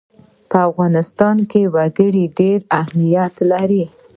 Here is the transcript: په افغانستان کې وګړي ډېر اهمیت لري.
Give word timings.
په 0.49 0.57
افغانستان 0.69 1.37
کې 1.51 1.61
وګړي 1.75 2.25
ډېر 2.39 2.59
اهمیت 2.79 3.33
لري. 3.51 3.83